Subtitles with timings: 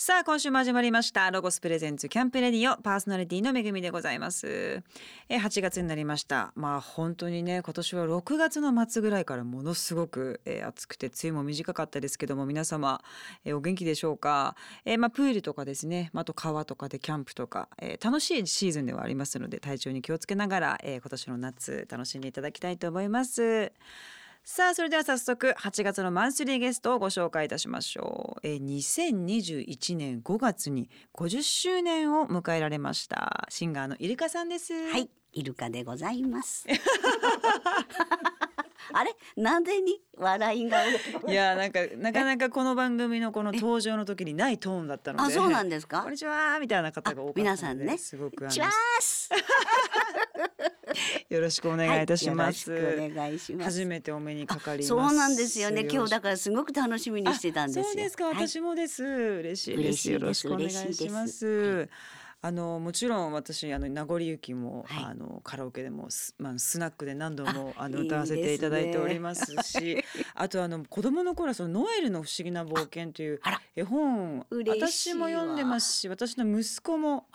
[0.00, 4.80] さあ今週も始まりましたロゴスプレゼンツキャンプレディオパーソナリティのめぐみでございます。
[5.28, 6.52] え8月になりました。
[6.54, 13.02] まあ本当にね今年は6月の末ぐらいからものすごく、えー暑くて梅雨も短かったですけども皆様、
[13.44, 23.72] えーお元気でしょうか、えーまあプールとかですね、まあ、あと川とかでキャンプとか、えー楽しいシーズンではありますので体調に気をつけながら、えー今年の夏楽しんでいただきたいと思います。
[24.50, 33.46] さあそれでは早速8月のマンスリーゲストをご紹介いたしましょう、えー、2021年5月に50周年を迎えられました。
[33.50, 34.72] シンガーのイルカさんです。
[34.90, 36.66] はい、イルカでございます。
[38.92, 40.84] あれ、なぜに笑いが？
[40.86, 40.92] い
[41.32, 46.02] やなんかなかなかこの番組のこの登場の時にないトーンだったのであ、そうなんですか？
[46.02, 46.12] こん。
[46.12, 48.68] にちはみたいな方が多か皆さんねすごくチワ。
[51.28, 53.70] よろしくお願いいたします、はいよろしくお願いします。
[53.80, 55.86] 初めてお目にかかりますそうなんですよね。
[55.90, 57.84] 今日だかからすごく楽しみにしてたんですよ。
[57.84, 59.04] そうですか、はい私もです。
[59.04, 59.88] 嬉しいです。
[59.88, 61.88] 嬉しいですよろしくお願いします。
[62.40, 70.04] あのもちろん私あの名残雪も、はいあのカラオケでもス,、まあ、スナックで何度もあの歌わせていただいておりますし
[70.34, 73.40] あとあの子供の頃そのノエルの不思議な冒険という
[73.74, 77.26] 絵本私も読んでますし私の息子も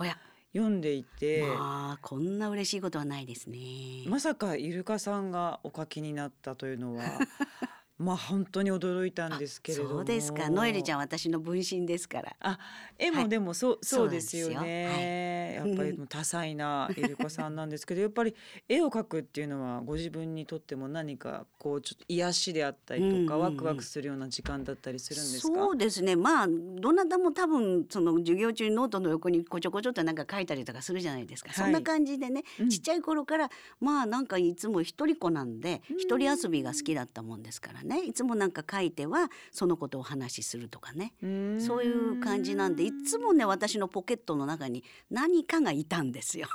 [0.54, 1.44] 読んでいて。
[1.44, 3.60] まあ、こんな嬉しいことはないですね。
[4.08, 7.04] まさかイルカさんがお書きになったというのは
[7.98, 9.90] まあ本当に驚いたんですけれども。
[9.90, 10.50] そうですか。
[10.50, 12.36] ノエルちゃん、私の分身ですから。
[12.40, 12.58] あ
[12.98, 13.30] 絵もはい。
[13.30, 14.50] でもそう、そうですよ。
[14.62, 15.70] ね、はい。
[15.70, 18.36] やっぱり多彩なイルカさんなんですけど やっぱり
[18.68, 23.40] 絵を描くっていうのはご自分にとっても何かこうちょっと癒しであったりとか、うんうんうん。
[23.40, 25.54] ワクワクするような時間だったりするんですか？
[25.54, 26.16] そうですね。
[26.16, 31.58] まあどなたも多分その授業中にノートの横にこちょこちょっとなんか書いたりとかするじゃないですか、はい。
[31.58, 32.70] そんな感じでね、うん。
[32.70, 35.98] ちっちゃい頃からまあなんかいつも一人っ子なんでうん。
[36.00, 41.14] 一人遊びが好きだったもんですからねいつもなんか書いてはそのことをお話しするとかね。
[41.60, 46.48] そういう感じなんでいつもね私のポケットの中に何かがいたんですよ。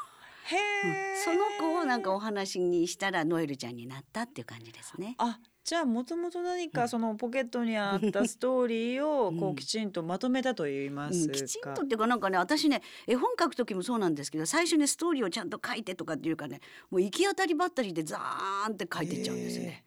[0.48, 5.14] へえ、その子をなんかお話にしたらノエルちゃんになったっていう感じですね。
[5.18, 5.38] あ
[5.68, 19.84] じゃあもともと何かそのポケットにあった ストーリーをこううんきちんとまとめたと言いますか、うん、きちんとっていうかなんかね私ね絵本書く時もそうなんですけど最初にストーリーをちゃんと書いてとかっていうかねもう行き当たりばったりでザーンって書いてっちゃうんですよね。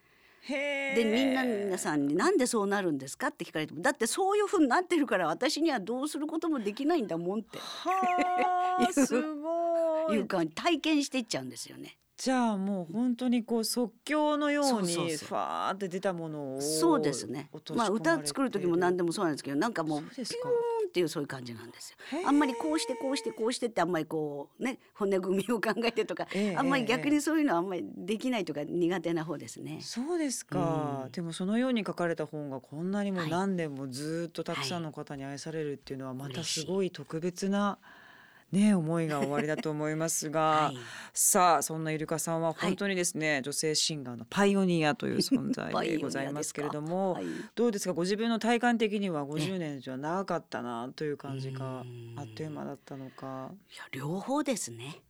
[0.95, 11.97] でみんな皆さんに「なんでそうなるんですか?」って聞かれても「だってそういうふうになってるから私にはどうすることもできないんだもん」ってはあ すごいういか体験していっちゃうんですよね。
[12.21, 17.49] じゃあもう本当にこう即興のようにファーって出たものをそうですね。
[17.75, 20.25] まあ歌作る時も何でもそうなんですけどなんかもうピューン
[20.87, 21.97] っていうそういう感じなんですよ。
[22.27, 26.55] あんまりこうしてこうしてこうしてってあんまりこうね骨組みを考えてとか、ええ。
[26.55, 29.79] あんまりええ逆にそういうのはあんまりできないとか苦手な方ですね。
[29.81, 31.11] そうですか、うん。
[31.11, 33.31] でもそのように書かれた本がこんなにもはい。
[33.31, 37.79] 何年もずっとたくさんの方に愛されるっていうのはまたすごい特別な
[38.51, 40.41] ね思いがおありだと思いますが、
[40.71, 40.77] はい。
[41.13, 47.25] さあそんなイルカさんは本当にですね、女性シンガーのパイオニアという存在で ございますけれども、はい。
[47.55, 47.93] どうですか？
[47.93, 52.13] ご自分の体感的には50年じゃ長かったなという感じかうん。
[52.17, 53.51] あっという間だったのか。
[53.73, 55.01] いや両方ですね。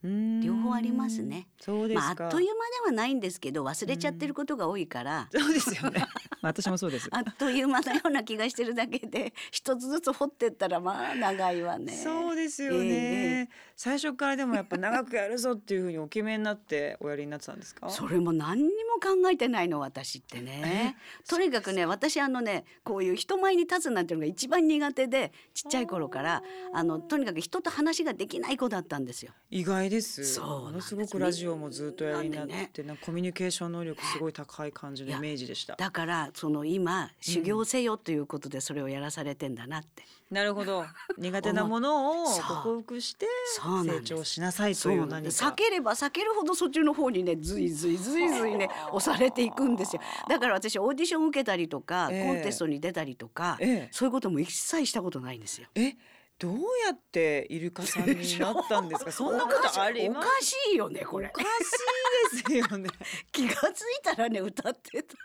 [0.44, 1.48] 両方ありますね。
[1.60, 5.28] そうですか、まああっという間ではないんですけど忘れちゃってることが多いから。
[5.32, 6.00] そうですよね。
[6.00, 6.10] まあ
[6.42, 7.08] 私もそうです。
[7.12, 11.94] あっという間のような気がしてるだけで一つずつ掘ってったらまあ長いわね。
[11.94, 17.90] そうですよね、ええ最初からでもやっぱ長くやるぞっていうふうにお決めになっておやりになってたんですか？
[17.90, 18.70] それも何にも
[19.02, 20.98] 考えてないの私ってね。
[21.28, 29.32] とにかくね私あのねこういう人前に立つなんていうのが一番苦手でちっちゃい頃からあのとにかく人と話ができない子だったんですよ。
[29.50, 30.26] 意外です。
[30.26, 35.76] そうものすごくラジオもずっとやりになってみんなて、なんかコミュニケーション能力すごい高い感じのイメージでした。
[35.76, 40.04] だからその今修行せよということでそれをやらされてんだなって。
[40.30, 40.86] なるほど。
[41.18, 43.28] 苦手なものを克服して
[43.84, 45.14] 成長しなさいという何か。
[45.16, 45.44] なんです。
[45.44, 50.02] 避ければ避けるほどそっちの方にねずいずいずいずいね 押されていくんですよ。
[50.30, 52.26] だから私オーディション受けたりとか、ええ。
[52.28, 53.90] コンテストに出たりとか、ええ。
[53.92, 55.68] そういうことも一切したことないんですよ。
[55.76, 55.96] え
[56.40, 59.12] どうやってイルカさんになったんですか？
[59.12, 61.28] そんなことありおかしいよねこれ。
[61.28, 62.90] おかしいですよね。
[63.32, 65.16] 気がついたらね歌ってた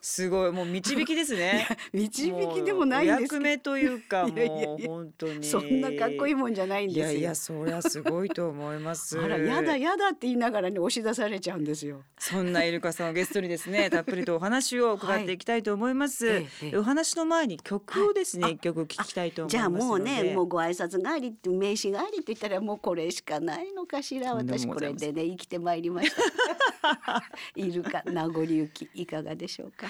[0.00, 0.52] すごい。
[0.52, 1.66] もう導きですね。
[1.92, 4.48] 導きでもないで役目というかもうや
[4.86, 5.44] 本当に。
[5.44, 7.06] そんなかっこいいもんじゃないんですよ。
[7.06, 9.18] いやいやそりゃすごいと思います。
[9.18, 12.02] あらやだやだって言いながらね押し出されちゃうんですよ。
[12.18, 16.76] そんなイルカさんをゲストにですね たっぷりとお話を伺っていきたいと思います、はい。
[16.76, 18.52] お話の前に曲をですねはい。
[18.54, 20.10] 一曲聞きたいと思いじゃますので。
[20.10, 24.34] あもうねもうご挨拶代わりって名刺代わりって言ったらもうこれしかないのかしら。
[24.34, 27.22] 私これでね生きてまいりました。
[27.56, 29.06] イルカ名残雪い。
[29.14, 29.86] かがでしょうか。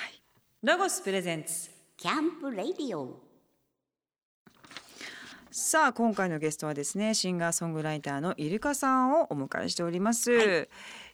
[0.63, 1.69] ロゴスプレゼンツ
[1.99, 3.21] キャンプレディオ
[5.51, 10.69] さあ今回のゲストはですねシンガーソングライターのイルカさんをお迎えしております、はい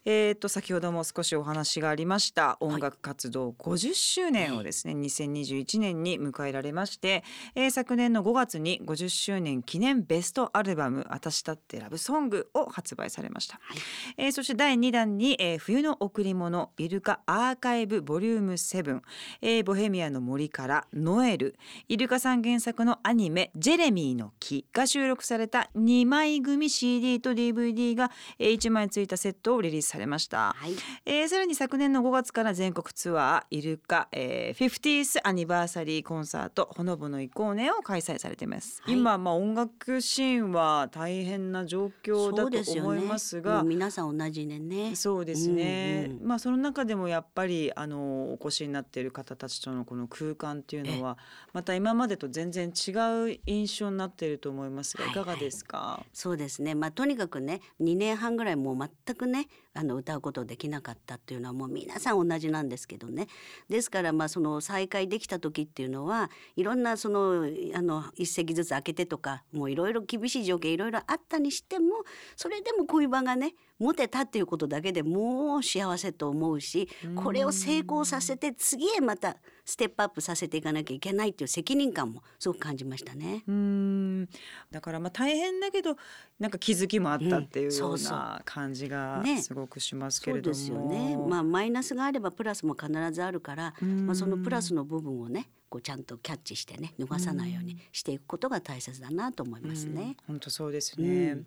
[0.04, 7.22] えー、と先ほども少しお話がありました音楽活動50周年をですね、2021年に迎えられまして、
[7.54, 13.78] えー昨年の5月に50周年記念ベストアルバム「私だってラブソング」を発売されました、はい。
[14.16, 19.00] えーそして第2弾に、えー冬の贈り物イルカアーカイブボリューム7、
[19.42, 21.56] えーボヘミアの森からノエル
[21.88, 30.72] イルカさん原作のアニメ「ジェレミーの木」が収録された2枚組 CD と DVD が、えー1枚ついたセットをリリースされました、はい。
[31.04, 38.94] えーさらに昨年の5月から全国ツアーイルカ、えー、50th アニバーサリーコンサートほのぼの行こうねを開催されています、はい。
[38.94, 44.96] 今まあ音楽シーンは大変な状況だと思いますがもう皆さん同じでね。
[44.96, 51.18] そうですね、うんうんまあその中でもやっぱりあのお越しになっている方たちとのこの空間っていうのは
[51.52, 52.90] また今までと全然違
[53.32, 56.74] う印象になっていると思いますがはいいかがですか、そうですね。
[56.74, 63.28] まあとにかくね2年半ぐらいもう全くねあの歌うことできなかったっていうのはもう皆さん同じなんですけどね。
[63.68, 72.04] ですからまあその再会できた時っていうのはいろんなそのあの一席ずつ開けてとかもういろいろ厳しい条件いろいろあったにしても
[72.36, 79.36] それでもこういう場がね持てたっていうことだけでもう幸せと思うしこれを成功させて次へまた
[79.70, 83.44] ステップアップさせていかなきゃいけないっていう責任感もすごく感じましたね。
[83.46, 84.28] うーん。
[84.70, 85.96] だからまあ大変だけど
[86.40, 89.40] なんか気づきもあったっていうような感じがね。
[89.40, 91.16] すごくしますけそうれども、ですよね。
[91.16, 100.16] まあマイナスがあればプラスも必ずあるから、まあそのプラスの部分をね、こうちゃんとキャッチしてね、逃さないようにしていくことが大切だなと思いますね。
[100.26, 101.46] 本当そうですね、うん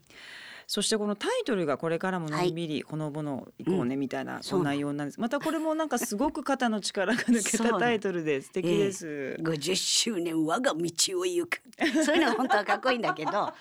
[0.74, 4.72] そしてこのタイトルがこれからものんびりほのぼの行こうねみたいなそうなの。
[4.72, 11.62] 内容なんです、またこれもなんかすごく肩の力が抜けたタイトルで素敵です、50周年我が道を行く。
[12.04, 13.32] そういうのが本当はかっこいいんだけど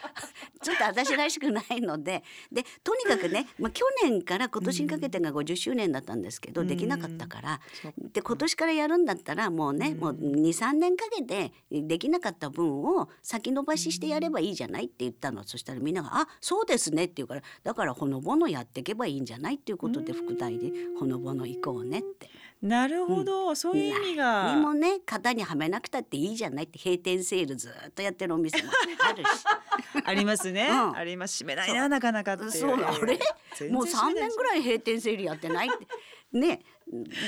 [0.63, 2.25] ちょっと私らしくないので。
[2.51, 6.67] でとにかくね、まあ、去年から今年にかけてが50周年だったんですけど、うん。
[6.67, 7.61] できなかったから。
[7.83, 9.99] そうで今年からやるんだったらもうね、うん。
[9.99, 22.31] もう23年かけてできなかった分を先延ばししてやればいいじゃないって言ったの、そしたらみんなが「あそうですね」って言うからだからほのぼのやっていけばいいんじゃないっていうことで副題で「ほのぼの行こうね」って。
[22.63, 24.55] なるほど、そういう意味が。
[24.55, 28.71] にもね型にはめなくたっていいじゃないって閉店セールずっとやってるお店も
[29.01, 29.29] あるし。
[30.05, 30.97] ありますね、うん。
[30.97, 31.45] あります。
[31.45, 32.51] 閉めないななかなかっていう。
[32.53, 33.19] そうなあれ
[33.69, 36.39] もう3年ぐいらい閉店セールやってないって。
[36.39, 36.61] ね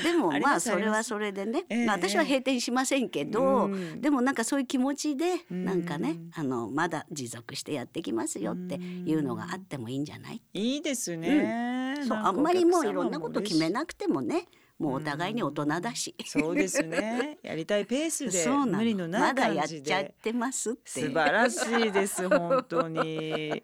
[0.03, 3.99] でもまあそれはそれでね、私は閉店しませんけど、うん。
[3.99, 5.65] でもなんかそういう気持ちでうん。
[5.65, 10.41] なんかねあのまだ持続してやってきますよっていうのがあってもいいんじゃない？
[10.53, 14.45] いいですね、そうあんまりもういろんなこと決めなくてもね
[14.77, 16.13] もうお互いに大人だし。
[16.25, 17.39] そうですね。
[17.41, 20.81] やりたいペースで無理のないまだやっ感じちゃっでてますって。
[20.85, 21.57] 素晴らし
[21.87, 23.63] いです本当に。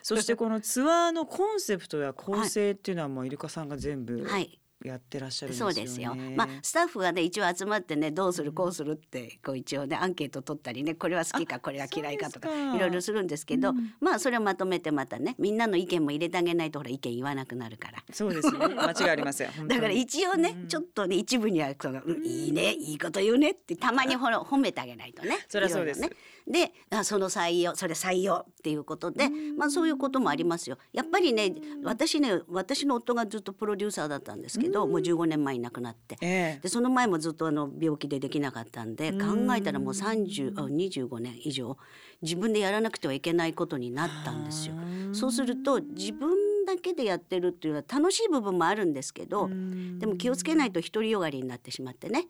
[0.00, 6.14] そしてこのツアーのコンセプトや構成っていうのはもうイルカさんが全部はいやってらっしゃるんですよね、そうですよ。
[6.36, 13.94] まあスタッフがね一応集まってねどうするこうするってこう一応ねアンケート取ったりねこれは好きかこれは嫌いかとかいろいろするんですけど、うん。
[14.00, 18.04] まあそれをまとめてまたねみんなの意見も入れてあげないとほら意見言わなくなるから。
[18.12, 18.58] そうですね。
[18.76, 20.68] 間違いありませんだから一応ね、うん。
[20.68, 22.26] ちょっとね一部にはその、うん。
[22.26, 26.00] いいねいいこと言うねってたまにほら褒めてあげないとねそりゃそうです。
[26.00, 26.10] ね。
[26.46, 30.76] であその採用それ採用っていうことで、まあそういうこともありますよ。
[30.92, 36.16] やっぱりね私ね私の夫がずっとプロデューサーだったんですけど、もう15年前に亡くなって。
[36.20, 36.60] ええ。
[36.62, 39.46] でその前もずっとあの病気でできなかったんでうん。
[39.46, 41.76] 考えたらもう30あ25年以上
[42.22, 44.74] 自分でやらなくてはいけないことになったんですよ。
[45.12, 46.30] そうすると自分
[46.66, 49.48] だけでやってるっていうのは楽しい部分もあるんですけど
[49.98, 52.26] でも気をつけないと独りよがりになってしまってね。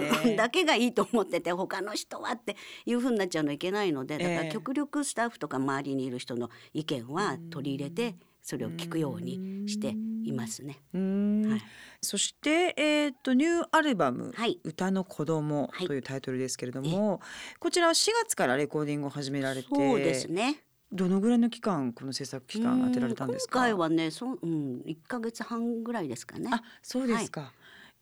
[0.00, 0.10] ね。
[0.10, 4.36] 自分だけがいいと思ってて他の人はっていう風になっちゃうのはいけないのでだかええ。
[4.46, 8.16] ら極力スタッフとか周りにいる人の意見は取り入れて
[8.46, 9.88] それを聞くようにして
[10.22, 10.78] いますね。
[10.94, 11.62] はい。
[12.00, 14.60] そして、えー、とニューアルバム「はい。
[14.62, 15.86] 歌の子供はい。
[15.88, 17.20] というタイトルですけれども、
[17.58, 20.62] こちらは4月からレコーディングを始められてそうですね。
[20.92, 23.58] どのぐらいの期間この制作期間当てられたんですか？
[23.58, 26.48] うん今回はねそう、うん、1ヶ月半ぐらいですかね。
[26.52, 27.44] あそうですか、い、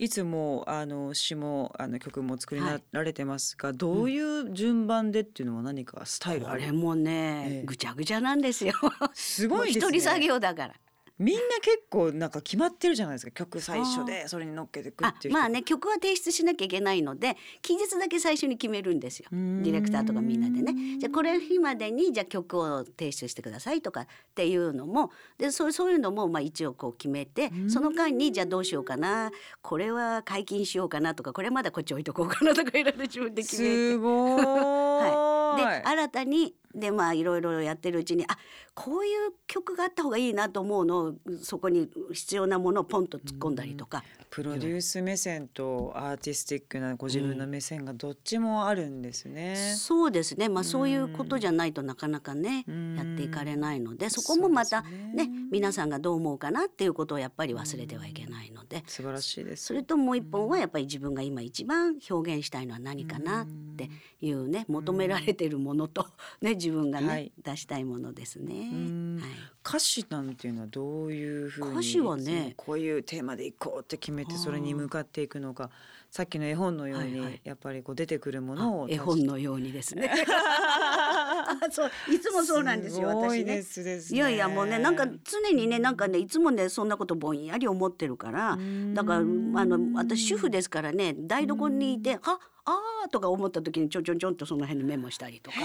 [0.08, 8.74] つもあの詩もあの曲も作りなられてますが、どういう順番でっていうのは何かスタイルあれもね、ええぐちゃぐちゃなんですよ。
[9.14, 10.74] すごいですね一人作業だから。
[11.18, 15.38] みんな結構なんか決まってるじゃないですか曲最初でそれに乗っけてくっあていう人。
[15.38, 19.28] まあね曲は提出しなきゃいけないので期日だけ最初に決めるんですよ。
[19.30, 20.98] ディレクターとかみんなでね。
[20.98, 27.70] じゃあこれ日までにじゃあ曲を提出してくださいとかっていうのもでそうそういうのもまあ一応こう決めてうん。
[27.70, 29.30] その間にじゃあどうしようかな
[29.62, 33.74] これは解禁しようかなとかこれまだこっち置いとこうかなとかいろいろ自分で決めて。
[33.92, 38.36] すごーい、 で新たにでまあいろいろやってるうちにあ
[38.74, 49.74] こういう曲があった方がいいなと思うのをそこに必要なものをポンと突っ込んだりとか、プロデュース目線とアーティスティックなご自分の目線がどっちもあるんですね。
[49.76, 50.48] そうですね。
[50.48, 52.96] まあそういうことじゃないとなかなかねうん。
[52.96, 55.30] やっていかれないのでそこもまたそうですね。
[55.52, 58.82] 皆さんがどう思うかなっていうことをやっぱり忘れてはいけないので。
[58.88, 59.66] 素晴らしいです。
[59.66, 63.88] それともう一本はやっぱり自分が今一番表現したいのは何かなって
[64.20, 66.08] いうね求められてるものと
[66.40, 67.32] ね自分がね、はい。
[67.42, 68.70] 出したいものですね。
[68.70, 69.18] ん。
[69.20, 69.30] はい。
[69.66, 75.70] 歌詞なんていうのはどういうふうに歌詞はねこういうテーマでいこうって決めてそれに向かっていくのか
[76.10, 77.40] さっきの絵本のようにはいはい。
[77.44, 80.10] やっぱりこう出てくるものを絵本のようにですね。
[80.10, 83.62] あ そういつもそうなんですよ私ね。
[83.62, 84.00] ね。
[84.10, 88.58] いやいやもうねなんか常にねなんかねいつもねそんなことぼんやり思ってるから
[88.94, 95.56] だからあの私主婦ですからね台所にいて「ああー」とか思った時にちょんちょんちょんとその辺にメモしたりとか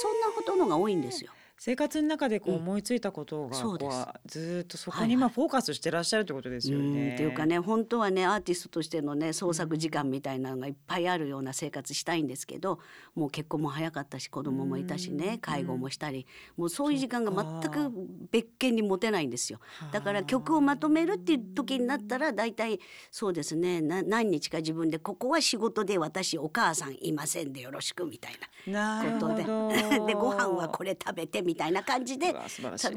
[0.00, 1.32] そんなことのが多いんですよ。
[1.64, 2.62] 生活の中でこううん。
[2.62, 3.78] 思いついたことがそうう
[4.26, 5.08] ずーっとそこはいはい。
[5.10, 7.14] にまあフォーカスしてらっしゃるってことですようんね。
[7.14, 12.80] っていうかね本当はねアーティストとしてのね創作時間みたいなのがいっぱいあるような生活したいんですけど
[13.14, 16.26] もう結婚も早かったし子供もいたしね介護もしたり
[16.56, 17.92] もうそういう時間が全く
[18.32, 19.60] 別件に持てないんですよ。
[19.92, 22.80] だから曲をまとめるっていう時になったら大体
[23.12, 28.32] そうですねな何日か自分でここは仕事で私お母さんいませんでよろしくみたい
[28.66, 29.44] なことで。
[29.44, 29.70] ど。
[30.08, 32.34] でご飯はこれ食べてみたいな感じで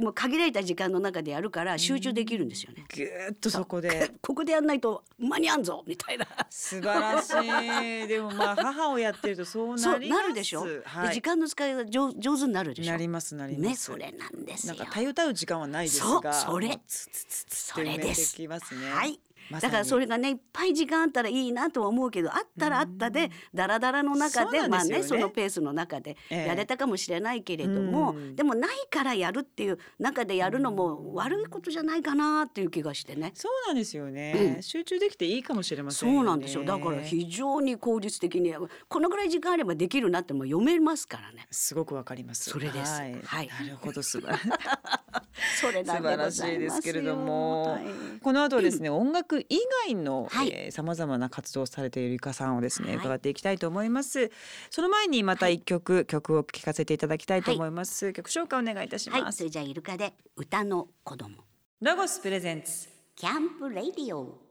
[0.01, 2.85] もう限られた時間の中でやるから集中できるんですよね。
[2.93, 4.11] ぎゅーっとそこで。
[4.21, 6.27] ここでやんないと間に合んぞみたいな。
[6.49, 8.07] 素晴らしい。
[8.07, 10.21] でもまあ母をやってるとそうなります。
[10.21, 11.07] なるでしょ、はい。
[11.09, 12.91] で時間の使いが上上手になるでしょ。
[12.91, 13.67] なりますなります。
[13.69, 14.75] ねそれなんですよ。
[14.75, 16.33] なんかたゆたう時間はないですが。
[16.33, 16.79] それ。
[16.87, 18.47] それですね。
[18.91, 19.19] はい
[19.51, 24.67] だからそれがねいっぱい時間あったらいいなとは思うけどあったらあったでダラダラの中でね。
[24.67, 28.35] まあねそのペースの中でええやれたかもしれないけれども、うん。
[28.35, 33.31] でもないからやるっていう中でやるのも悪いことじゃないかなっていう気がしてね。
[33.33, 36.19] そうなんですよね、集中できていいかもしれませんよね。
[36.19, 36.63] そうなんですよ。
[36.63, 38.53] だから非常に効率的に
[38.87, 41.47] このぐらい時間あればできるなっても読めますからね。
[41.51, 42.49] すごくわかります。
[42.49, 42.93] それです。
[42.93, 43.47] はい、はい。
[43.47, 44.01] なるほど。
[44.01, 44.49] 素晴らしい。
[45.59, 47.73] それ素晴らしいですけれども。
[47.73, 47.83] はい。
[48.21, 50.71] この後はですね、音楽以外のはい。
[50.71, 52.97] さまざまな活動をされているゆかさんをですね、はい。
[52.97, 54.31] 伺っていきたいと思います。
[54.69, 61.37] その前にまた一曲、曲を聴かせていただきたいと思います、曲紹介お願いいたしはい、ます、それじゃあイルカで歌の子供。
[61.81, 62.89] ロゴスプレゼンツ。
[63.15, 64.45] キャンプレディオ。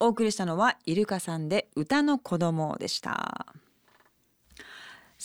[0.00, 3.54] お送りしたのはイルカさんで歌の子供でした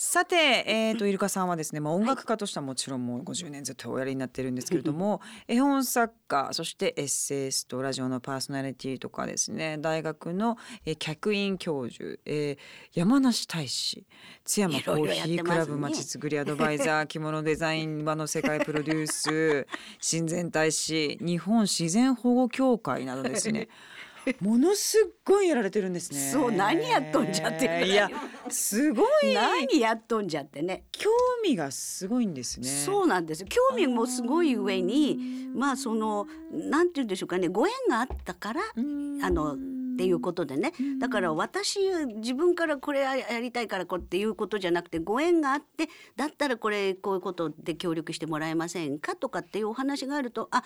[0.02, 12.58] さて、えー、とイルカさんはですね、まあ、音楽家としてはもちろんもう50年ずっとおやりになってるんですけれども絵本作家そしてエッセイストラジオのパーソナリティとかですね大学の、えー客員教授、えー
[12.94, 14.06] 山梨大使
[14.44, 19.66] 津山コーヒークラブまちづくりアドバイザー着物デザイン場の世界プロデュース
[20.00, 23.68] 親善大使日本自然保護協会などですね
[24.40, 26.18] ものすっごいやられてるんですね。
[26.18, 28.08] そう何やっとんじゃっていや
[28.48, 29.34] すごい。
[29.34, 30.84] 何やっとんじゃってね。
[30.92, 31.10] 興
[31.44, 32.68] 味がすごいんですね。
[32.68, 33.48] そうなんですよ。
[33.48, 37.48] 興味もすごい上にまあそのなんて言うんでしょうかね。
[37.48, 39.22] ご縁があったからうん。
[39.22, 39.56] あの
[40.00, 41.78] っていうことでねだから私
[42.16, 50.64] 自分からこれやりたいからこうっていうことじゃなくてご縁があってだったらこれこういうことで協力してもらえませんかとかっていうお話があるとあ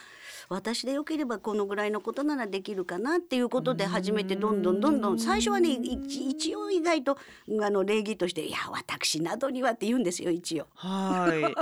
[0.49, 7.19] 私でよければこのぐらいのことならできるかなっていうことで初めてどんどんどんどん最初はね一一応意外と
[7.61, 10.69] あの礼儀として「いや私などには」って言うんですよ一応。
[10.77, 11.55] はい。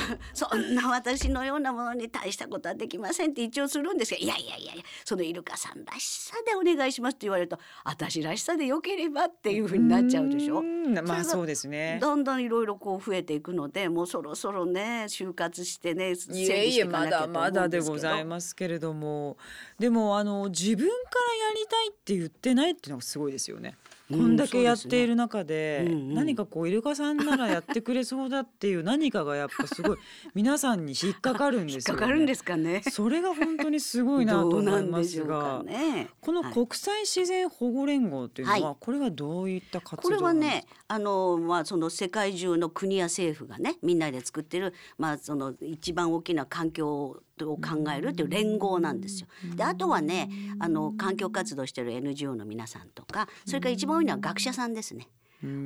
[0.34, 10.62] そんな私のようなものに大したことはできませんって一応するんですがいやいやいやいやそのイルカさんらしさでお願いしますって言われると私らしさでよければっていうふうになっちゃうでしょ？
[10.62, 11.98] んまあそうですね。
[12.00, 19.36] どんどんいろいろこう増えていくのでもうそろそろね就活してね整理いえいしていかえまだなきゃと思うんまだでですけどございますけれども
[19.78, 23.76] でもあの自分からやりたいって言ってないっていうのがすごいですよね。
[24.08, 29.98] こんだけやっている中でうんうん何かこうイルカさんならやってくれそうだっていう 何かがやっぱすごい
[30.34, 31.96] 皆さんに引っかかるんですよね。
[31.96, 32.82] 引っかかるんですかね。
[32.90, 35.62] それが本当にすごいなと思いますがか。
[35.64, 36.08] ね。
[36.20, 49.28] このはい国際自然保護連合っていうのは、はこれはどういった活これはねあの、まあ、その世界中の国や政府がねみんなで作ってる、まあ、その一番大きな環境を考えるっていう連合なんですよ。
[49.54, 55.08] であとはねあの環境活動してる NGO の皆さんとかそれから一番多いのは学者さんですね。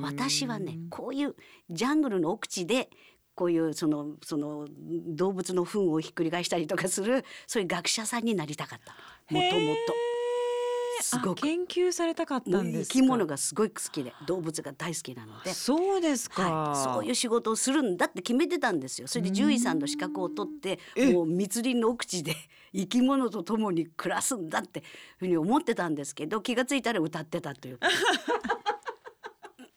[0.00, 1.36] 私はねこういう
[1.70, 2.90] ジャングルの奥地で
[3.34, 4.66] こういうそのその
[5.06, 8.92] 動物の糞をひっくり返したりとかするそういう学者さんになりたかった
[9.34, 10.09] もともと。
[11.02, 12.94] すごくあ研究されたかったんですか？
[12.94, 15.52] 生き物がすごい好きで動物が大好きなので。
[15.52, 19.08] そうですか、はい、そういう仕事をするんだって決めてたんですよ。
[19.08, 20.78] それで獣医さんの資格を取って
[21.12, 22.34] もう密林の奥地で
[22.74, 24.82] 生き物と共に暮らすんだって
[25.18, 27.78] ふうに思ってたんですけど気がついたら歌ってたという。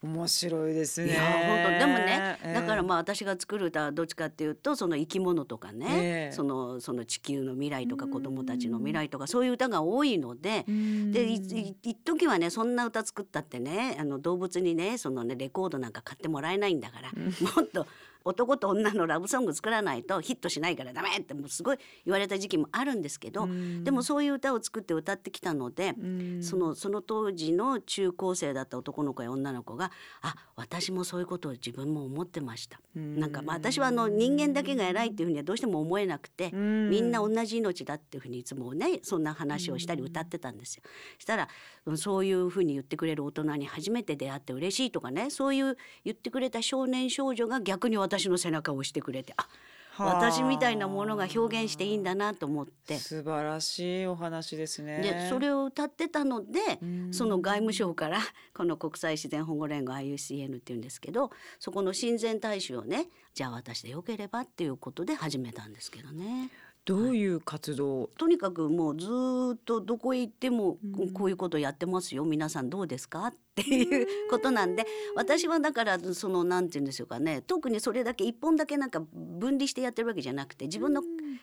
[0.03, 1.13] 面白いですね。
[1.13, 6.35] いや本当でもね、ええだからまあ私が作る歌はどっちかっていうとその生き物とかね、ええ。
[6.35, 10.65] そのその地球の未来とか子供たちの未来とかそういう歌が多いので。
[10.67, 11.11] うん。
[11.13, 17.87] で一時はねそんな歌作ったってねあの動物にねそのねレコードなんか買ってもらえないんだから、もっと
[18.25, 23.47] 男と女のラブソング作らないとヒットしないからダメってもうすごい言われた時期もあるんですけど、
[23.83, 25.93] でもそういう歌を作って歌ってきたので、
[26.41, 32.79] そのその当時の中高生だった男の子や女の子があ私もそういうことを自分も思ってました。
[32.95, 40.83] なんかまあ私はあの人間だけが偉いっていうふうにはどうしても思えなくて、んみんな同じ命だっていうふうにいつもねそんな話をしたり歌ってたんですよ。
[41.17, 41.47] したら
[41.85, 49.47] うんそういうふうに言ってくれる大人に初めて出会って嬉しいとかねそういう言ってくれた少年少女が逆に私の背中を押してくれてあ
[49.95, 50.15] はあ。
[50.31, 52.97] 私みたいなものが表現していいんだなと思って。
[52.97, 55.01] 素晴らしいお話ですね。
[55.01, 57.13] でそれを歌ってたのでうん。
[57.13, 58.19] その外務省から
[58.53, 66.49] この国際自然保護連合 IUCN っていうんですけどそこの親善大使をねじゃあ私でよければっていうことで始めたんですけどね。
[66.85, 70.77] どういう活動、とにかくもうずーっとどこへ行っても
[71.13, 72.25] こういうことやってますよ。
[72.25, 73.27] 皆さんどうですか？
[73.27, 81.01] っていうことなんで私はだからそのなんて言うんですよかね特にそれだけ一本だけなんか分離してやってるわけじゃなくて自分の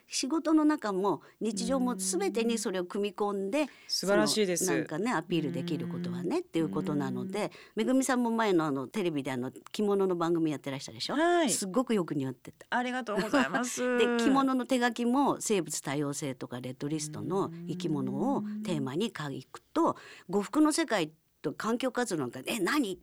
[0.09, 4.67] 仕事の中も日常も全てにそれを組み込んで素晴らしいです。
[4.67, 11.50] なんかねアピールできることはねっていうことなのでめぐみさんも前のあのテレビであの着物の番組やってらしたでしょ、はい。
[11.50, 12.67] すっごくよく似合ってた。
[12.71, 13.81] ありがとうございます。
[13.99, 19.97] で着物の手書きも生物多様性とかレッドリストの生き物をテーマに書くと
[20.29, 22.99] 呉服の世界と環境活動なんか「え何?」っ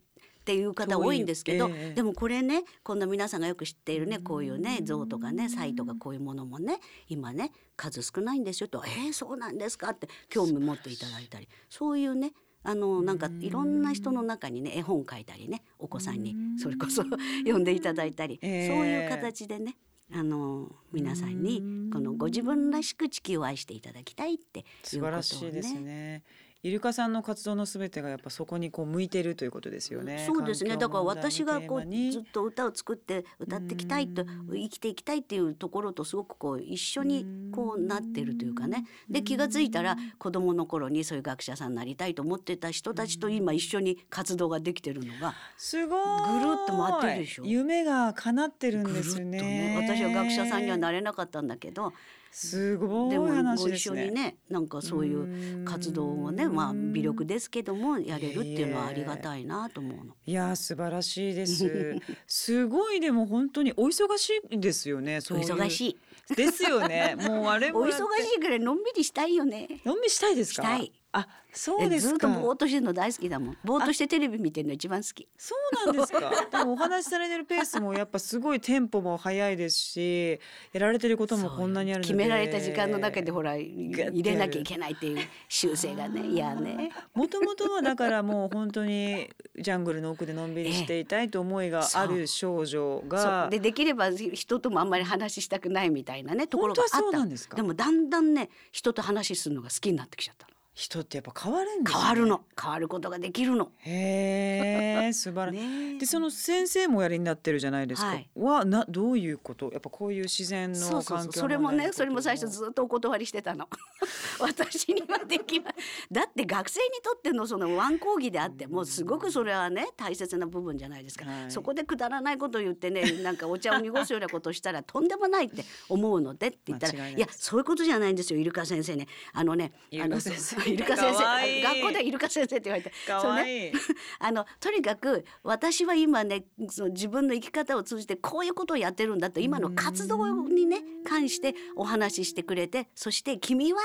[0.48, 1.94] ていう方多いんですけど、ええ。
[1.94, 11.48] でもこれねこんな皆さんがよく知っているねこういうね象とかねサイとかこういうものもね今ね数少ないんですよと「えー、そうなんですか?」って興味持っていただいたり。
[11.68, 17.02] そういうねあのなんかいろんな人の中にね絵本書いたりねお子さんにそれこそ
[17.44, 18.68] 読んでいただいたり、ええ。
[18.68, 19.76] そういう形でね
[20.10, 24.78] あの皆さんにこのご自分らしく地球を愛していただきたいっていうことをね。
[24.82, 26.24] 素晴らしいですね
[26.64, 30.24] イルカさんの活動のすべてがやっぱそこにこう向いてるということですよね。
[30.26, 30.76] そうですね。
[30.76, 38.84] だから私がこうずっと歌を作って歌っていきたいと生きていきたいっていうところとすごくこう一緒にこうなってるというかね。
[39.08, 45.98] で気がついたら子供の頃にそういう学者さんになりたいと思ってた人たちと今一緒に活動ができてるのがすごい。
[46.40, 47.44] ぐるっと回ってるでしょ。
[47.44, 49.76] 夢が叶ってるんぐるっとですねね。
[49.76, 51.92] 私は学者さんにはなれなかったんだけど
[52.30, 55.14] すごいでも話ご一緒にねなんかそうい
[55.62, 60.14] う活動をねまあ微力ですけどもやれるっていうのはありがたいなと思うの。
[60.26, 61.96] いやー素晴らしいです。
[62.26, 65.96] すごいでも本当にお忙しいですよねおそう忙し
[66.30, 66.34] い。
[66.34, 67.16] ですよね。
[67.18, 68.24] もうあれお忙もやって。
[68.28, 69.80] しいからのんびりしたいよね。
[69.84, 70.62] のんびりしたいですか？
[70.62, 73.56] したいあそうえですかずっとぼーっとしてるの大好きだもん。
[73.64, 75.26] ぼーっとしてテレビ見てるの一番好き。
[75.38, 76.30] そうなんですか。
[76.58, 80.38] でもお話しされてるペースもやっぱすごいテンポも速いですし、
[80.72, 82.08] やられてることもこんなにあるので。
[82.08, 86.92] 決められた時間の中でほら入れなきゃいけないっていう習性がねいやね。
[87.14, 102.00] もともとはだからもう本当にジャングルの奥でのんびりしていたいと思いがある少女そうが、でできれば人ともあんまり話したくないみたいなねところがあったででもだんだんね人と話するのが好きになってきちゃったの人ってやっぱ変わるんですね。
[102.00, 102.40] 変わるの。
[102.60, 103.72] 変わることができるの。
[103.78, 105.98] へえ素晴らしい。
[105.98, 108.06] でその先生もおやりになってるじゃないですか。
[108.06, 108.30] はい。
[108.36, 109.70] はなどういうこと？
[109.72, 113.68] やっぱこういう自然のそうそう環境それもねそれも最初ずっとお断りしてたの。
[114.38, 115.74] 私にはできない
[116.12, 121.50] だって学生にとってのそのワン講義であってもすごくそれはね大切な部分じゃないですか、はい。
[121.50, 129.08] そこでくだらないことを言ってねなんかお茶を濁すようなことをしたらとんでもないって思うのでって言ったらいやそういうことじゃないんですよイルカ先生ね。
[129.32, 130.20] あのねあの
[130.68, 133.72] イルカ先生学校でイルカ先生って言われてかそうね。
[134.18, 143.80] あのとにかく私は今ねその自分の生き方を通じてこういうことをやってるんだと今の活動にね関してお話ししてくれてそして君は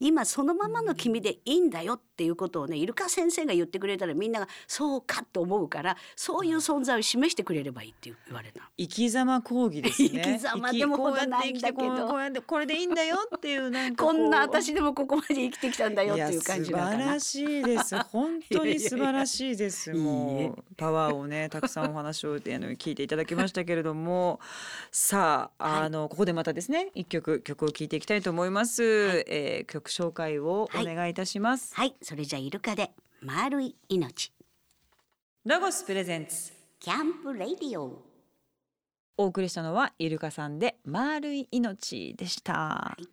[0.00, 8.66] 今そのままの君でいいんだよっていうことをねイルカ先生が言ってくれたらみんながそうかと思うからそういう存在を示してくれればいいって言われたの。
[8.76, 10.22] 生き様講義ですね。
[10.24, 11.84] 生き様でもこうやって生きてこ
[12.16, 17.58] うやってこれでいいんだよっていうなんかこんなう私でもここまで生きてきたんだよっていう感じだからいや素晴ら。
[17.58, 17.98] しいです。
[18.04, 19.92] 本当に素晴らしいです。
[19.92, 22.40] もうパワーをねたくさんお話をあの
[22.76, 24.38] 聞いていただきましたけれども、
[24.92, 25.82] さあはい。
[25.86, 29.24] あの、ここでまたですね一曲曲を聞いていきたいと思います。
[29.26, 31.74] えー曲紹介をお願いいたします。
[31.74, 34.34] はい、そそれじゃイルカで丸い命。
[35.46, 38.04] ロゴスプレゼンツキャンプレディオ。
[39.16, 43.04] お送りしたのはイルカさんで丸い命でした、い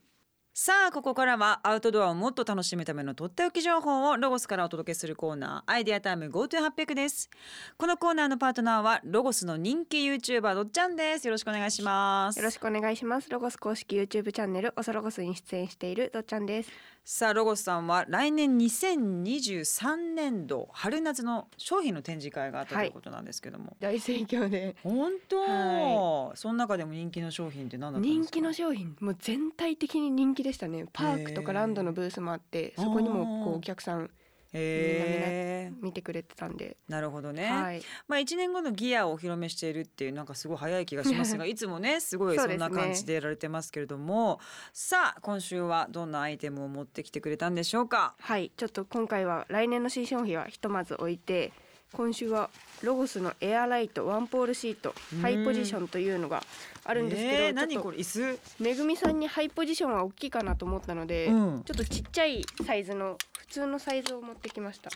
[0.62, 7.30] さあここからはアウトドアをもっと楽しむためのとっておき情報をロゴスからお届けするコーナーアイデアタイム GoTo800 です
[7.78, 13.30] このコーナーのパートナーはロゴスの人気 YouTuber どっちゃんですよろしくお願いしますよろしくお願いします。
[13.30, 16.72] ロゴス公式 YouTube チャンネルおそロゴスに出演しているどっちゃんです。
[17.06, 24.76] さあロゴスさんは来年2023年度春夏の商品の展示会があったということなんですけども、大盛況で。
[24.84, 28.24] 本当、はその中でも人気の商品って何だったんですか？
[28.26, 28.96] 人気の商品。
[29.00, 30.86] もう全体的に人気でしたね。
[30.94, 34.12] パークとかランドのブースもあってそこにもこうお客さん
[34.54, 37.82] へえ見てくれてたんで、なるほどね、はい。
[38.08, 44.40] まあ1年後のギアをお披露目しているっていうなんかすごい早い気がしますが いつもねすごいそんな感じでやられてますけれども、
[44.74, 48.16] さあ今週はどんなアイテムを持ってきてくれたんでしょうか？
[48.20, 51.52] はい、ちょっと今回は来年の新商品はひとまず置いて
[51.94, 52.50] 今週は
[52.84, 55.22] ロゴスのエアライトワンポールシートうん。
[55.22, 56.44] ハイポジションというのが
[56.86, 58.64] あるんですけど、えー、何ちょっとこれ椅子？
[58.64, 61.64] めぐみさんにハイポジションは大きいかなと思ったので、うん。
[61.64, 64.90] ちょっとちっちゃいサイズの普通のサイズを持ってきました。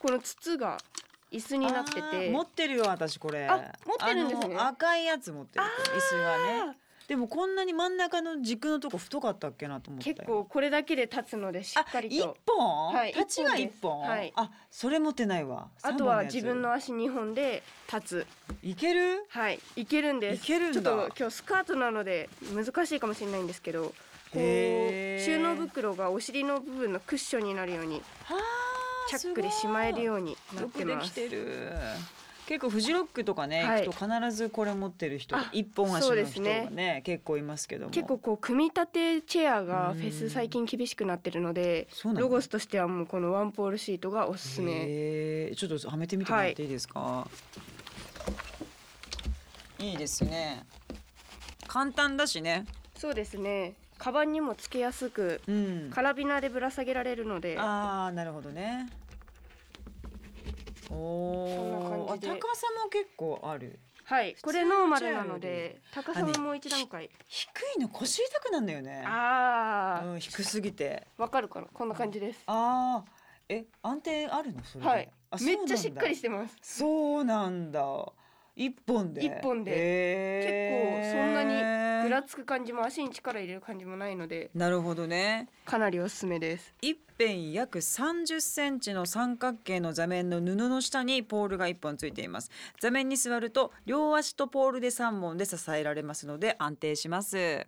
[0.00, 0.78] この筒が
[1.32, 2.30] 椅子になってて。
[2.30, 3.46] 持ってるよ私これ。
[3.46, 4.56] あ持ってるんですね。
[4.56, 5.64] 赤いやつ持ってる。
[5.64, 6.72] 椅子がね。
[6.72, 6.74] あ
[7.06, 10.16] でもこんなに真ん中の軸のとこ太かったっけなと思ったよ。
[10.16, 14.00] 結構これだけで立つのでしっかり一と本、はい立ちが一一本？
[14.00, 14.32] はい。
[14.34, 15.68] あそれ持ってないわ。
[15.82, 17.62] あとは自分の足2本で
[17.92, 18.26] 立つ。
[18.62, 19.26] いける？
[19.28, 20.42] はいいけるんです。
[20.42, 20.74] いけるんだ。
[20.74, 23.92] ちょっと今日スカートなので難しいかもしれないんですけど
[24.34, 31.14] こう収納袋がお尻の部分のクッションになるようにはあチャックでしまえるようになってます。
[32.46, 33.86] 結構フジロックとかね、はい。
[33.86, 37.02] 行くと必ずこれ持ってる人あ一本足の人がねね。
[37.02, 37.90] 結構いますけども。
[37.90, 45.52] 結構こう組み立てチェアがうんフェス最近厳しくなってるのでロゴスとしてはもうこのワンポールシートがおすすめ。
[45.56, 47.26] ちょっとはめてみてもらっていいですか、
[49.78, 50.66] い、いですね。
[51.66, 52.66] 簡単だしね。
[52.94, 55.90] そうですねカバンにもつけやすくうん。
[55.90, 57.56] カラビナでぶら下げられるので。
[57.58, 58.88] ああなるほどね。
[60.90, 63.78] おお高さも結構ある。
[64.04, 67.08] はいこれノーマルなので高さももう一段階。
[67.26, 69.02] 低いの腰痛くなんだよね。
[69.06, 71.06] あうん、低すぎて。
[71.18, 71.68] あわかるかな？
[71.72, 72.42] こんな感じです。
[72.46, 73.10] ああ
[73.48, 74.62] え安定あるの？
[74.64, 74.90] それで。
[74.90, 75.10] はい。
[75.30, 76.56] あめっちゃしっかりてしてます。
[76.60, 77.80] そうなんだ
[78.56, 79.24] 一本で。
[79.24, 79.72] 一本で。
[79.74, 81.10] へー。
[81.10, 84.50] 結構そんなにぐらつく感じも足に力入れる感じもないので。
[84.54, 85.48] なるほどね。
[85.64, 86.74] かなりおすすめです。
[86.80, 92.50] 一辺約30センチの三角形の座面の布の下にポールが一本ついています。
[92.80, 97.66] 座面に座ると両足とポールで三本で支えられますので安定します。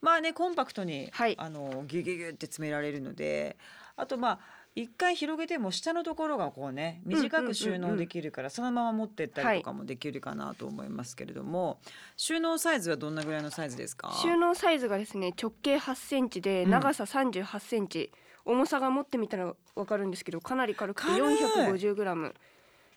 [0.00, 1.34] まあねコンパクトに、はい。
[1.38, 3.56] あのギュギュギュって詰められるので。
[3.96, 4.38] あとまあ
[4.76, 11.78] 一回広げても下のところがこうね短く収納できるからそのまま持ってったりとかもできるかなと思いますけれども、
[12.16, 14.12] 収納サイズはどんなぐらいのサイズですか？
[14.20, 16.70] 収納サイズがですね直径8センチでうん。
[16.70, 18.10] 長さ38センチ、
[18.44, 21.36] 重さが持ってみたらわかるんですけどかなり軽くて軽い。
[21.36, 22.34] 450グラム。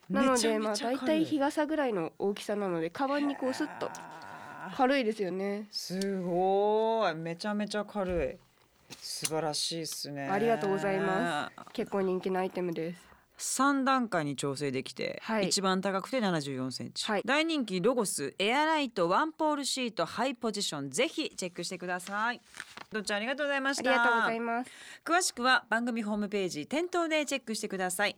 [0.10, 3.92] なのでまあ大体日傘ぐらいの大きさなのでカバンにこうスッと。
[4.76, 5.68] 軽いですよね。
[5.70, 7.16] すごい。
[7.16, 8.47] めちゃめちゃ軽い
[9.00, 10.28] 素晴らしいですね。
[10.30, 11.72] ありがとうございます。
[11.74, 13.08] 結構人気のアイテムです。
[13.38, 15.50] 3段階に調整できて、はい。
[15.50, 17.22] 一番高くて74センチ、はい。
[17.24, 22.42] 大人気ロゴスエアライトワンポールシートハイポジションぜひチェックしてください。
[22.92, 23.92] どっちゃんありがとうございました。
[23.92, 24.72] ありがとうございます。
[25.06, 28.18] 詳しくは番組ホームページ店頭でチェックしてください。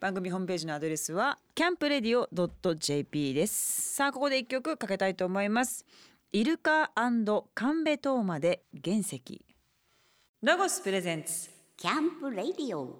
[0.00, 3.94] 番組ホームページのアドレスはキャンプレディオ .jp です。
[3.94, 5.86] さあここで一曲かけたいと思います。
[6.30, 9.46] イルカカンベトーマで原石
[10.40, 12.96] ロゴスプレゼンツキャンプレディオ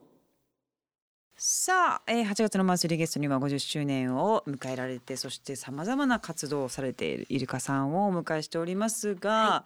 [1.36, 9.64] さあ、えー、8月のマンスリーゲストには50周年を迎えられてそしてさまざまな活動をされているイルカさんをお迎えしておりますが、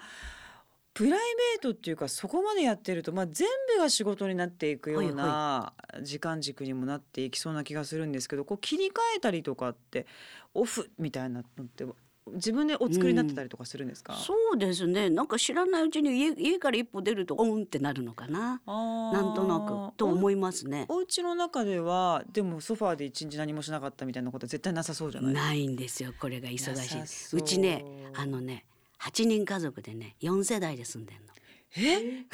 [0.92, 10.04] プライベートっていうかそこまでやってると、まあ、全部が仕事になっていくような時間軸にもなっていきそうな気がするんですけどこう切り替えたりとかって
[10.52, 11.86] オフみたいなのって
[12.34, 15.10] 自分でお作りになってたりとかするんですか、そうですね。
[15.10, 18.60] なんか知らないうちに家家から一歩出るとオンってなるのかな。
[18.66, 19.96] なんとなく。
[19.96, 20.86] と思いますね。
[20.88, 25.34] おお家の中ではでもソファーで一日何もしなかったみたいなことは絶対なさそうじゃない？
[25.34, 26.14] ないんですよ。
[26.18, 27.36] これが忙しい。
[27.36, 27.42] う。
[27.42, 28.64] ちねあのね
[29.00, 31.32] 8人家族でね4世代で住んでんの。
[31.76, 32.24] え？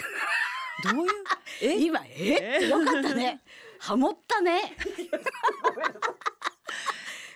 [0.85, 1.11] どういう？
[1.63, 1.79] え？
[1.83, 2.61] 今え？
[2.63, 2.69] え？
[2.69, 3.41] よかったね。
[3.81, 4.77] ハモったね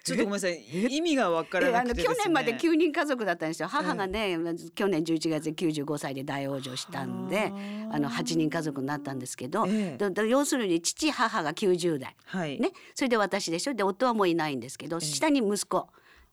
[0.04, 0.64] ちょっとごめんなさい。
[0.90, 2.02] 意味がわからなくてね。
[2.04, 3.68] 去年まで9人家族だったんですよ。
[3.68, 4.36] 母がね、
[4.74, 7.52] 去年11月で95歳で大往生したんで
[7.90, 12.58] あの8人家族になったんですけど、要するに父母が90代、はい。
[12.60, 13.74] ね、それで私でしょ？
[13.74, 15.88] で夫はもういないんですけど下に息子。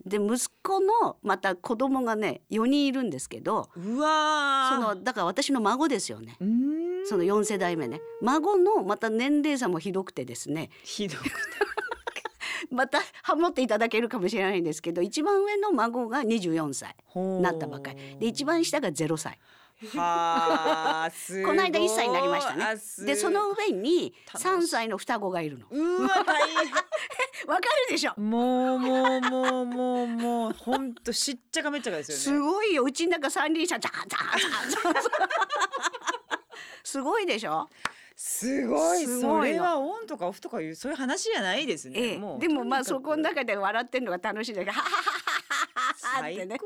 [0.06, 4.76] で息子のまた子供がね4人いるんですけどうわー。
[4.82, 6.38] そのだから私の孫ですよね。
[7.06, 8.00] その4世代目ね。
[8.22, 10.70] 孫のまた年齢差もひどくてですね。
[10.84, 11.30] ひどくて
[12.72, 16.96] またハモっていただけるかもしれないんですけど一番上の孫が24歳
[17.42, 18.18] なったばかり。
[18.20, 19.40] で一番下が0歳。
[19.96, 21.46] はあ すごい。
[21.46, 22.66] この間1歳になりましたね。
[23.06, 24.48] でその上に楽しい。
[24.48, 25.68] 3歳の双子がいるの。
[25.70, 26.42] うわ大
[27.48, 28.14] わかるでしょ？
[28.18, 32.40] 変もうもうもうもうもう本当しっちゃかめっちゃかですすよね。
[32.42, 32.84] ごいよ。
[32.84, 35.02] うちの中三輪車ザーザーザー
[36.84, 37.70] すごいでしょ？
[38.22, 39.54] すごいそすごいの。
[39.54, 42.18] れはオンとかオフとかいうそういう話じゃないですね、ええ。
[42.18, 44.78] もうでもまあそこの中で笑ってんのが楽しいんだけど
[45.96, 46.58] 最高。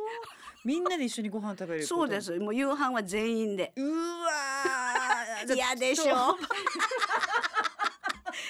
[0.65, 2.39] みんなで一緒にご飯食べるそうです。
[2.39, 3.71] もう夕飯は全員で。
[3.75, 5.53] うわー。
[5.53, 6.35] 嫌でしょ。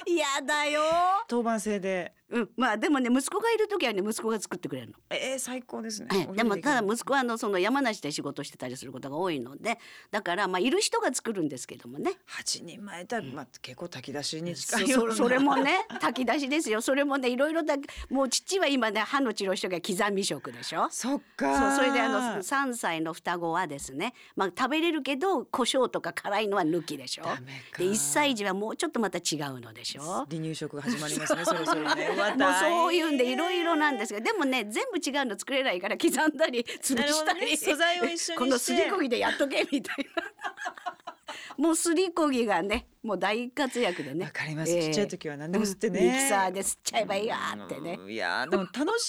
[0.05, 0.81] 嫌だよ。
[1.27, 2.49] 当番制でうん。
[2.57, 4.93] まあでもね息子がいる時はね息子が作ってくれるの。
[5.09, 6.09] えー、最高ですね。
[6.13, 9.79] ええでもただも息子はあのその山梨で仕事してたりすることが多いので
[10.11, 12.11] だからまあいる人が作るんですけどもね。
[12.25, 15.15] 八人前だ、まあ、結構炊き出しに近そいような。
[15.15, 16.81] そそれもね炊き出しですよ。
[16.81, 17.75] それもねいろいろだ
[18.09, 20.87] もう父は今ね歯の治療してから刻み食でしょ。
[20.91, 27.23] そっそうかそれであの3歳の双子はですね、まあ、食べれるけど胡椒とか辛いのは抜きでしょ。
[27.23, 27.77] ダメか。
[27.77, 30.01] で1歳児はもうちょっとまた違うのでしょ。
[30.01, 37.57] 離乳食が始まりますねそろそろねもうそういうんでいろいろなんですけどでもね全部違うの作れないから刻んだり潰したり、どね。
[37.57, 41.12] 素材を一緒にこのすりこぎでやっとけみたいな
[41.57, 44.25] もうすりこぎがねもう大活躍でね。
[44.25, 44.81] わかります、ええ。
[44.83, 46.05] ちっちゃい時は何でも吸ってね、うん。
[46.05, 47.99] ミキサーで吸っちゃえばいいやってね。
[48.01, 48.09] うん。
[48.09, 49.07] いやでも楽し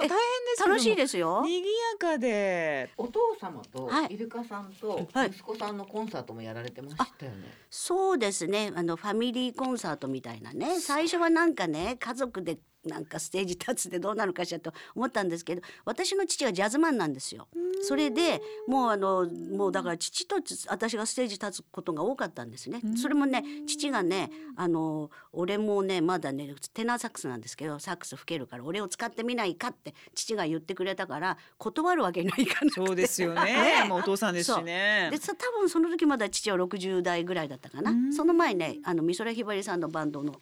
[0.00, 0.08] そう。
[0.08, 0.16] 大変で
[0.56, 0.68] すけど。
[0.68, 1.42] も楽しいですよ。
[1.44, 2.90] 賑やかで。
[2.96, 4.14] お父様とはい。
[4.14, 5.28] イルカさんとはい。
[5.28, 7.38] 息子さんのコンサートもやられてましたよね。
[7.70, 8.72] そうですね。
[8.74, 10.80] あのファミリーコンサートみたいなね。
[10.80, 17.48] 最初はなんかね家族でなんかステージ立つでどうなのかしらと思ったんですけど私の父がジャズマンなんですよ。
[17.82, 20.36] それでもうあのもうだから父と
[20.68, 22.80] 私がステージ立つことが多かったんですね。
[22.96, 33.84] それもね父がねあの俺もねまだねテナーサックスなんですけどサックス吹けるから俺を使ってみないかって父が言ってくれたから断るわけにはいかなそうですよ ね。
[33.88, 35.08] もうお父さんですしね。
[35.10, 37.92] でさ多分その時まだ父は60代ぐらいだったかな。
[38.12, 40.32] その前ねあの美空ひばりさんのバンドの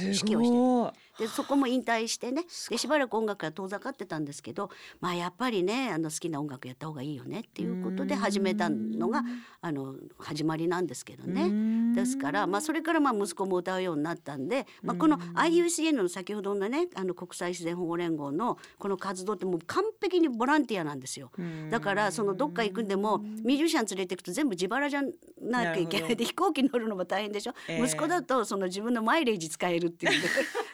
[0.00, 0.36] 指揮をして。
[0.36, 2.44] ごいでそこも引退してね。
[2.70, 9.22] でしばらく音楽から遠ざかってたんですけどまあやっぱりねあの好きな音楽やった方がいいよねっていうことで始めたのが
[9.60, 11.94] あの始まりなんですけどね。
[11.94, 21.30] ですから、まあ、それからまあ息子も歌うようになったんで、まあ、この IUCN の先ほどのねあの国際自然保護連合のこの活動ってもう完璧にボランティアなんですよ。
[21.70, 25.02] だからそのどっか行くんでもミュージシャン連れていくと全部自腹じゃ
[25.40, 26.16] なきゃいけない。
[26.16, 27.84] で飛行機乗るのも大変でしょ、ええ。
[27.84, 30.12] 息子だとその自分のマイレージ使えるっていう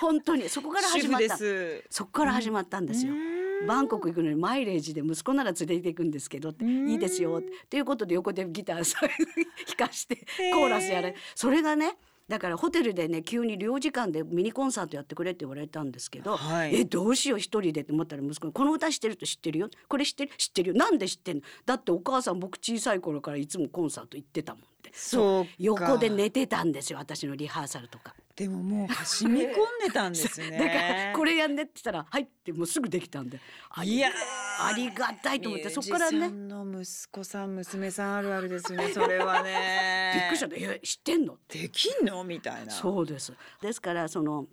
[0.00, 1.36] 本当にそこから始まった。
[1.36, 1.84] す。
[1.90, 3.14] そこから始まったんですよ。
[3.66, 7.76] バンコク行くのにマイレージで息子なら連れて行くんですけどっていいですよって。
[7.76, 9.00] いうことで横でギターさ
[9.76, 10.16] 弾かして
[10.52, 11.14] コーラスやれ。
[11.34, 11.96] それがね
[12.28, 16.74] だからホテルでね急に領事館でミニコンサートやってくれって言われたんですけど、はい。
[16.74, 19.68] えどうしよう一人でって思ったら息子に「この歌知ってると知ってるよ。
[19.88, 20.76] これ知ってる知ってるよ。
[20.76, 21.42] なんで知ってんの？
[21.66, 24.90] だってお母さん僕小さい頃からいつもコンサート行ってたもん」って。
[24.94, 25.50] そうか。
[25.58, 28.14] 横で寝てたんですよ私のリハーサルとか。
[28.36, 29.52] でももう染み込ん
[29.86, 30.52] でたんですね。
[30.58, 30.74] だか
[31.10, 33.38] らこれやんねって言ったら「はい」ってもうすぐできたんで。
[33.70, 34.12] あいやー。
[34.62, 36.28] ありがたいと思ってそこからね。
[36.30, 40.12] の息子さん娘さんあるあるですね それはね。
[40.14, 40.46] びっくりした。
[40.48, 42.24] ね「え知ってんの?」できんの？
[42.24, 42.72] みたいな。
[42.72, 43.32] そうです。
[43.60, 44.46] ですからその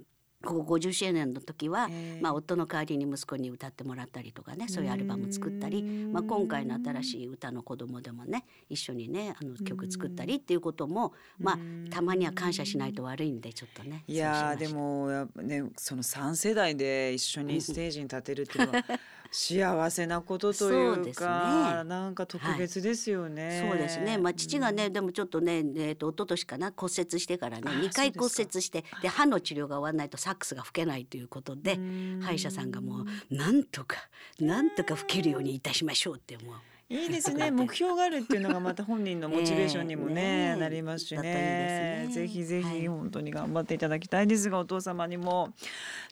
[0.48, 2.22] ここ50周年の時は、ええ。
[2.22, 11.58] まあ、夫の代わりに息子に歌ってもらったりとかねそういうアルバム作ったり、まあ、今回の新しい歌の子供でもね一緒にねあの曲作ったりっていうことも、まあ、
[11.90, 18.84] たまには感謝しないと悪いんでちょっとねいやーでもやっぱねその3世代で一緒にステージに立てるっていうのは
[19.32, 21.90] 幸せなことというかね。
[21.90, 24.18] なんか特別ですよね、そうですね。
[24.18, 31.80] まあ父がね、でもちょっとね、えっ、と一昨年かな骨折してからね、あ2回骨折してで歯の治療が終わらないとサックスが吹けないということで、
[32.22, 33.98] 歯医者さんがもうなんとか
[34.40, 36.56] なんとか吹けるようにいたしましょうってもう。
[36.89, 37.52] いいですね。
[37.52, 40.28] 目標があるっていうのがまた本人のモチベーションにもね,、ええ。
[40.28, 42.08] ねえなりますしだといいね。
[42.12, 42.88] ぜひぜひはい。
[42.88, 45.54] 本当に頑張っていただきたいですが、お父様にも。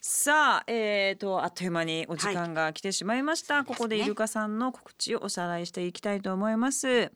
[0.01, 7.11] さあえー、とあっという間にお時間が来てしまいました、ここでイルカさんの告知をおさらいしていきたいと思います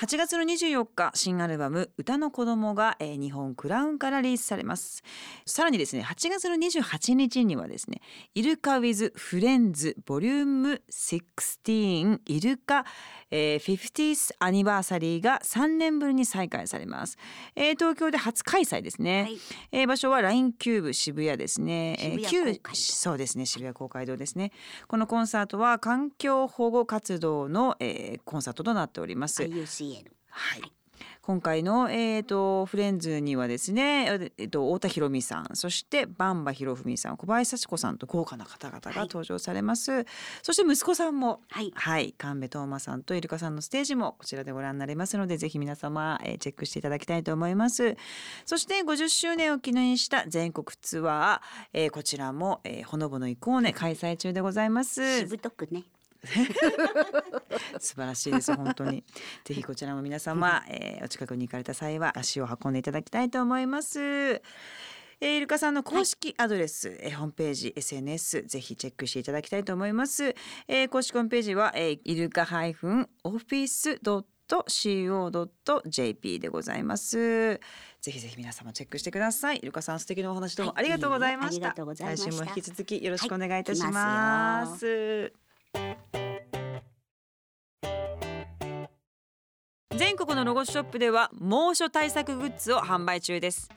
[0.00, 5.02] 8月の24日新アルバム歌の子供が、えー日本クラウンからリリースされます
[5.44, 8.00] さらにですね8月の28日にはですね
[8.34, 12.84] イルカ with フレンズボリューム16イルカ、
[13.32, 17.16] えー、50th アニバーサリーが3年ぶりに再開されます、
[17.56, 19.38] えー東京で初開催ですね、はい
[19.72, 21.96] えー場所は LINE キューブ渋谷ですね。
[21.98, 24.52] えー渋谷そうですね渋谷公会堂ですね。
[24.86, 29.42] このコンサートは環境保護活動の、えーコンサートとなっております。
[30.30, 30.72] はい。
[31.28, 34.06] 今回の、えー、とフレンズにはですね、
[34.38, 40.06] えー、と太田博美さんそしてバンバ博文さん小林幸子さんと豪華な方々が登場されます、
[40.42, 41.70] そして息子さんもはい。
[41.74, 47.98] はい、神戸東馬さんとイルカさんのステージもこちらでご覧になれますのでぜひ皆様、えーチェックしていただきたいと思います。
[48.46, 55.18] そして50周年を記念した全国ツアー、えーこちらも、えーほのぼの行こうね開催中でございます。
[55.18, 55.84] しぶとくね
[57.78, 59.04] 素晴らしいです本当に。
[59.44, 64.00] ぜひこちらも皆様、えーお近くに行かれた際は足を運んでいただきたいと思います。
[64.00, 70.34] えーイルカさんの公式アドレス、えーホームページ SNS ぜひチェックしていただきたいと思います、
[70.68, 74.00] えー公式ホームページは、えー、イルカオフィス
[74.48, 77.60] .co.jp でございます。
[78.00, 79.58] ぜひぜひ皆様チェックしてください。
[79.58, 85.47] イルカさん素敵なお話どうもありがとうございました、来週も引き続きよろしくお願いいたしはいま来ます
[89.96, 93.68] 全国のロゴショップでは猛暑対策グッズを販売中です。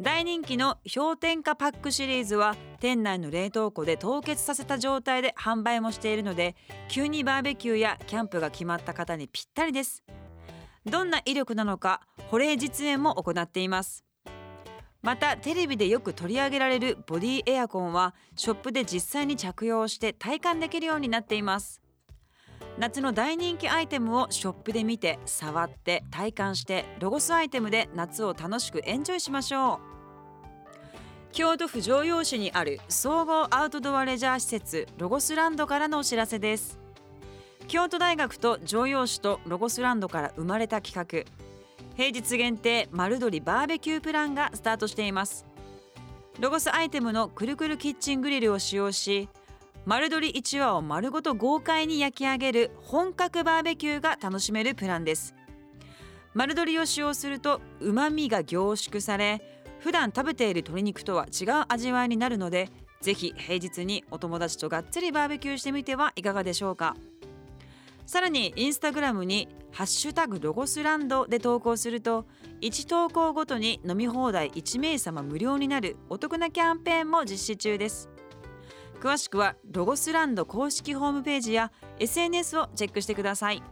[0.00, 6.56] 大人気の氷点下パックシリーズは店内の冷凍庫で凍結させた状態で販売もしているので
[6.88, 10.02] 急にバーベキューやキャンプが決まった方にぴったりです。
[10.84, 14.04] どんな威力なのか保冷実演も行っています。
[15.04, 21.82] またテレビでよく取り上げられるボディエアコンはショップで実際に着用して体感できるようになっています。
[22.78, 29.78] 夏の大人気アイテムをショップで見て触って体感してロゴスアイテムで夏を楽しくエンジョイしましょう。
[31.32, 36.78] 京都府城陽市にある総合アウトドアレジャー施設ロゴスランドからのお知らせです。
[37.68, 41.43] 京都大学と城陽市とロゴスランドから生まれた企画
[41.96, 45.46] 平日限定丸鶏バーベキュープランがスタートしています。
[46.40, 49.28] ロゴスアイテムのくるくるキッチングリルを使用し
[49.86, 55.34] 丸鶏1羽を丸ごと豪快に焼き上げる本格バーベキューが楽しめるプランです。
[56.34, 59.40] 丸鶏を使用すると旨味が凝縮され
[59.78, 66.96] 普段食べている鶏肉とは違う味わいになるのでぜひ平日にお友達とがっつりバーベキューしてみてはいかがでしょうか。
[68.06, 72.26] さらにインスタグラムに「ハッシュタグロゴスランド」で投稿すると
[72.60, 78.08] 1投稿ごとに飲み放題1名様無料になるお得なキャンペーンも実施中です。
[79.00, 83.62] 詳しくはロゴスランド公式ホームページや SNS をチェックしてください。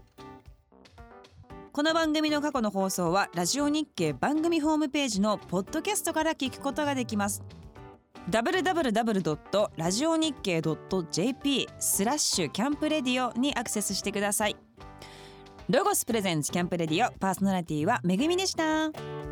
[1.73, 7.42] この番組の過去の放送はラジオ日経番組ホームページのポッドキャストから聞くことができます。
[8.31, 9.69] Www.
[9.77, 10.63] ラジオ日経
[11.11, 14.57] .jp スラッシュキャンプレディオにアクセスしてください
[15.69, 19.32] ロゴスプレゼンツキャンプレディオパーソナリティはめぐみでした